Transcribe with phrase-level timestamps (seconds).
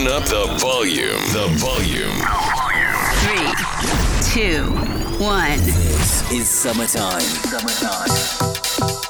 [0.00, 1.20] Turn up the volume.
[1.34, 2.16] The volume.
[3.20, 3.52] Three,
[4.32, 4.64] two,
[5.22, 5.58] one.
[5.58, 7.20] This is summertime.
[7.20, 9.09] Summertime.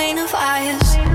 [0.00, 1.09] point of eyes.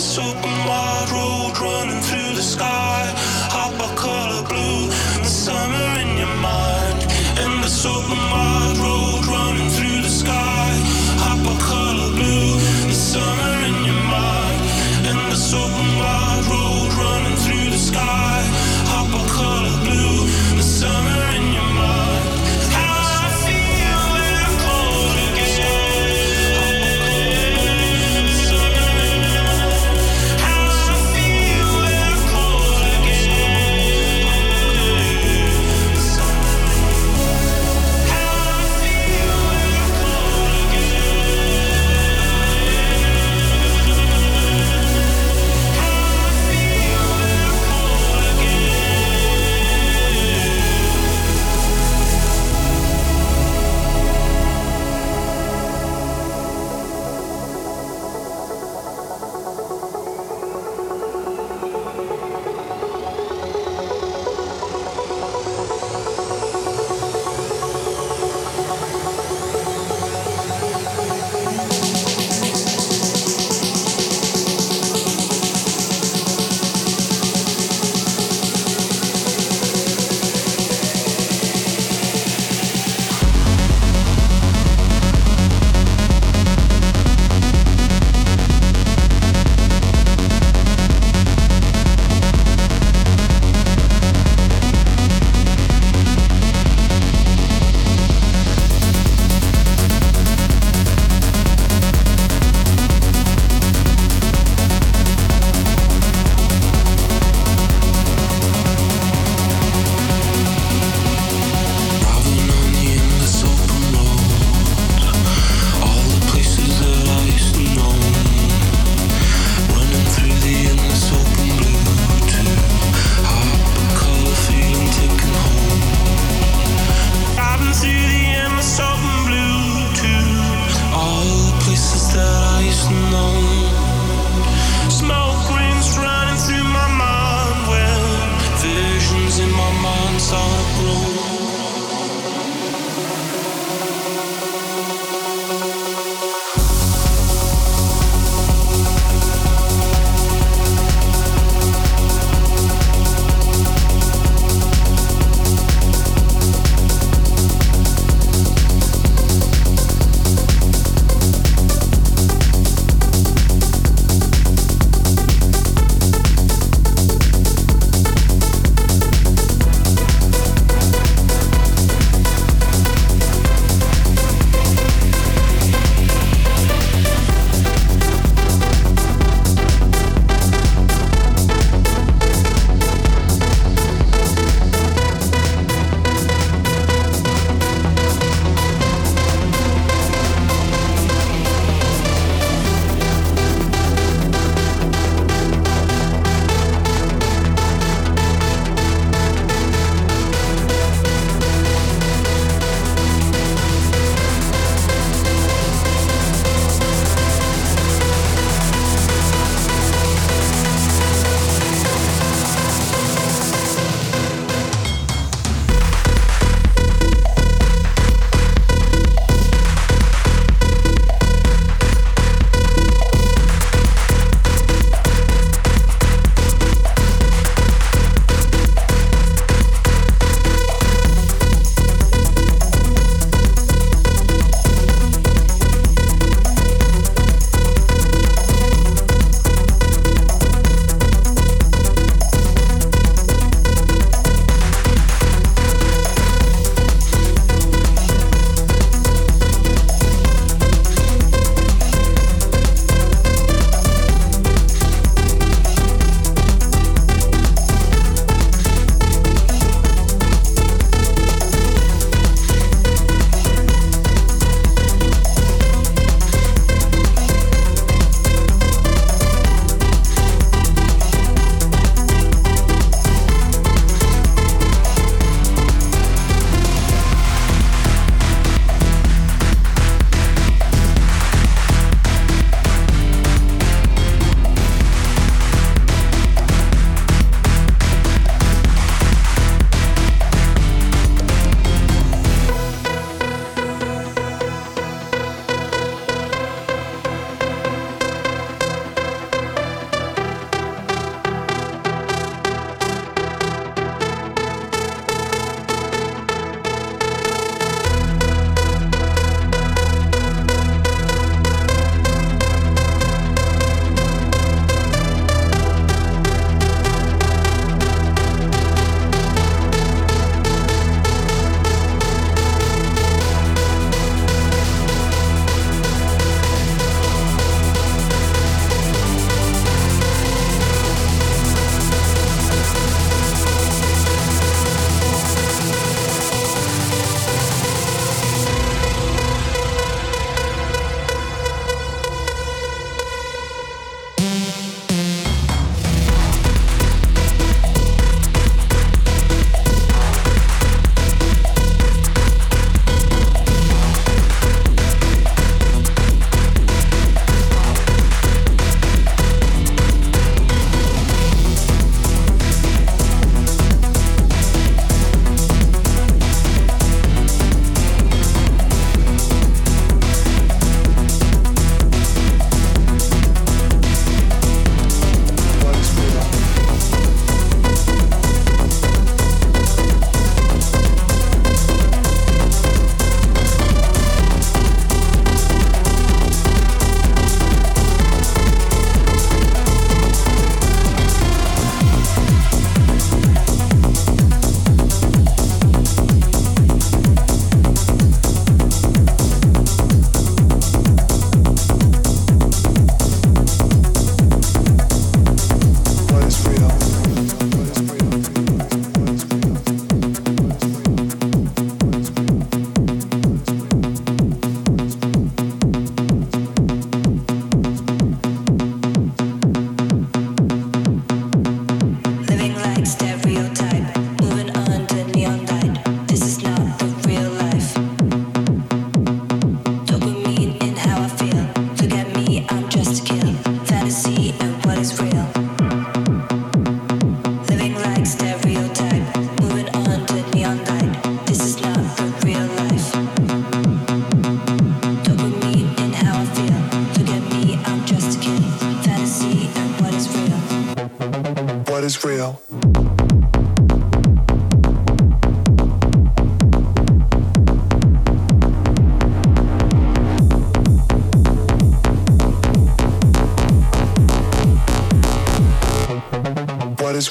[0.00, 3.29] This open wide road running through the sky.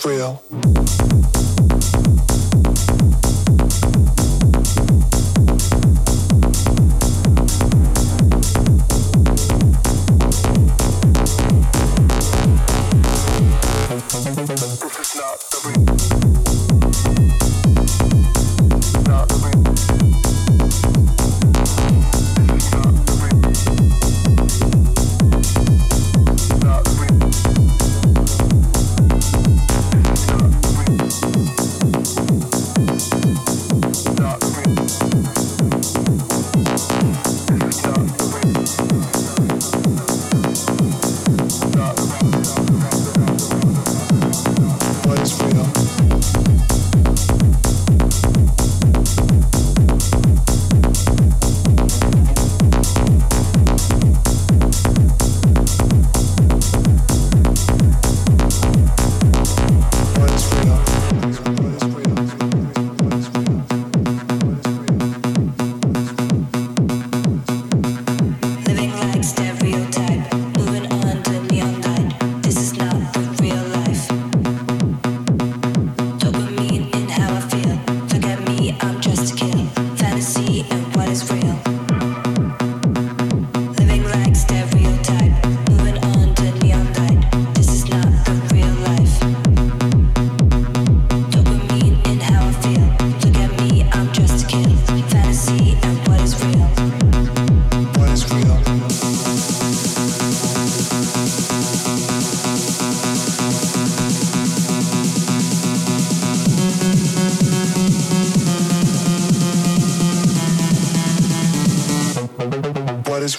[0.06, 0.42] Real?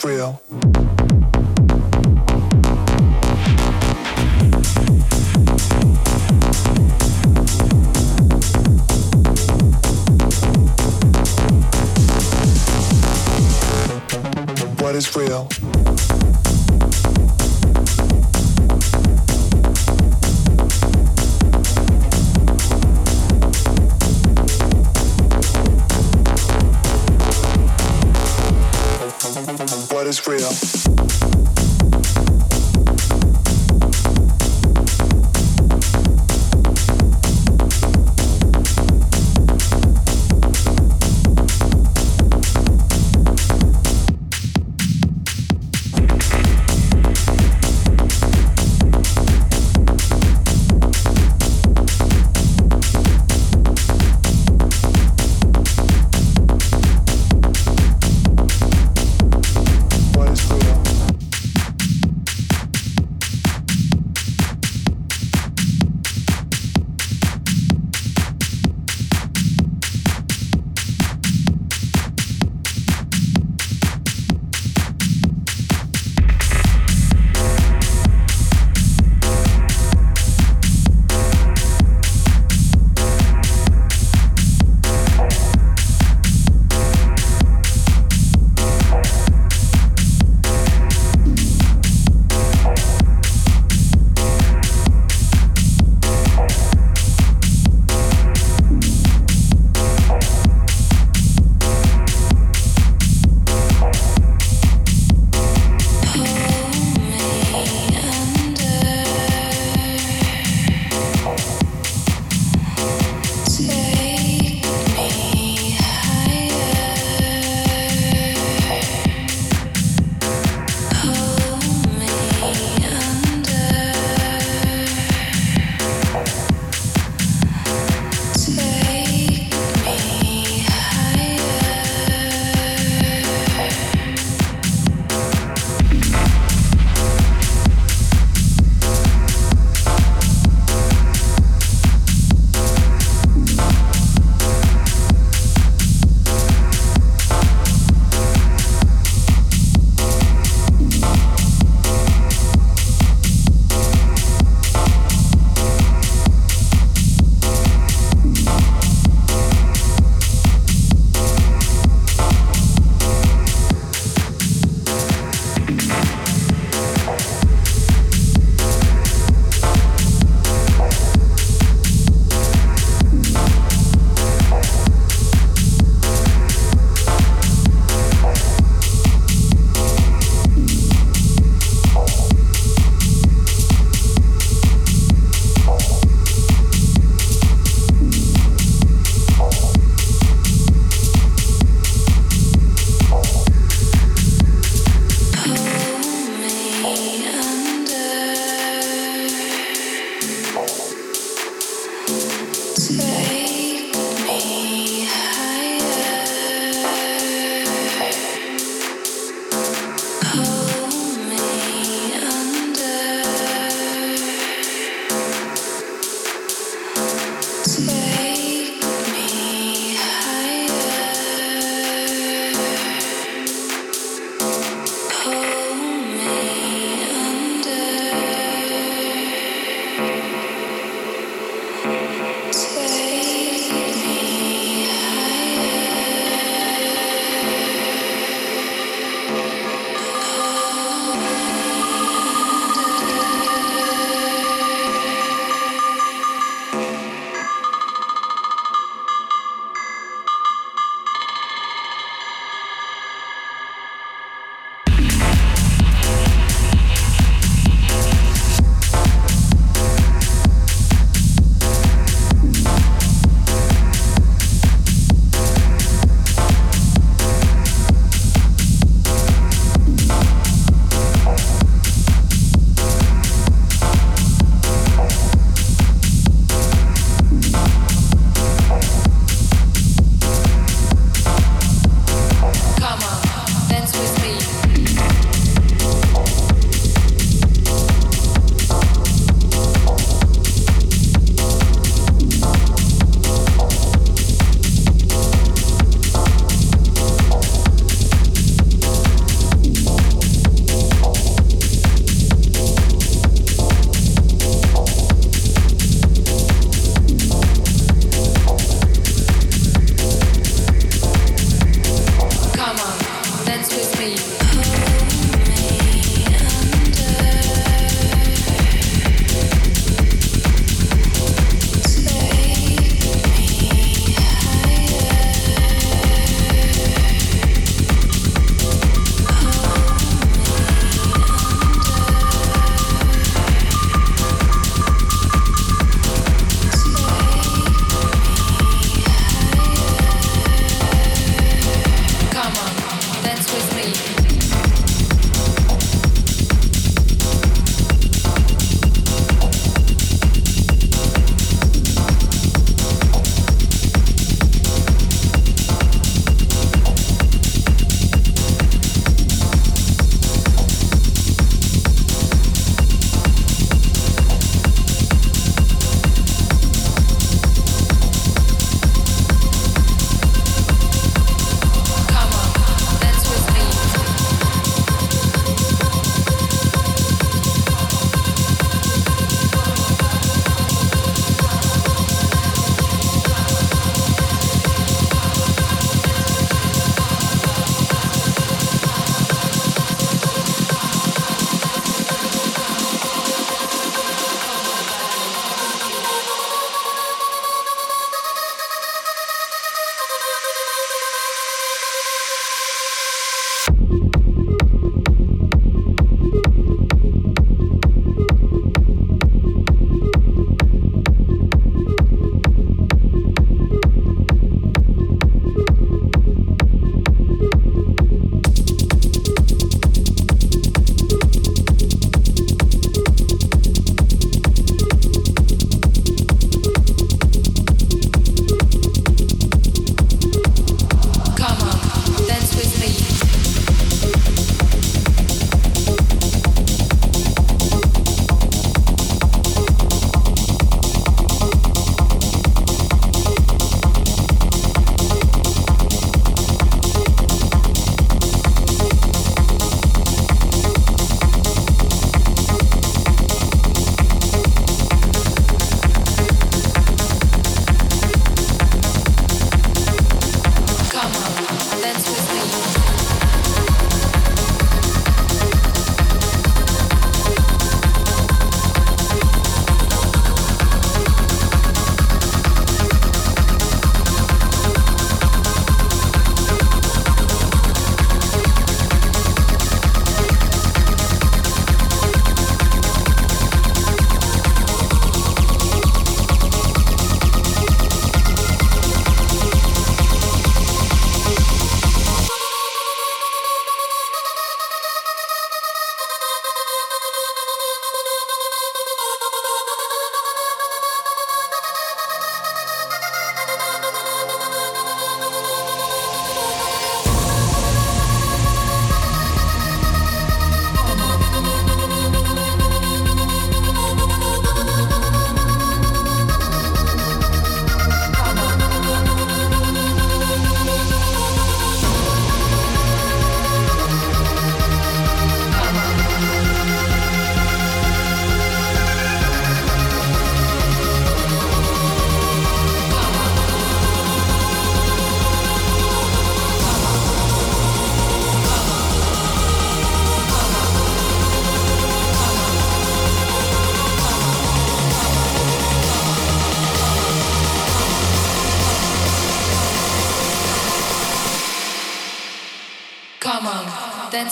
[0.05, 0.41] real.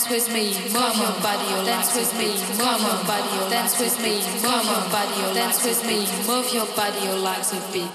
[0.09, 3.99] With me, move your body, oh, dance with me, move your body, oh, dance with
[4.01, 7.88] me, move your body, oh, dance with me, move your body, oh, like a beat.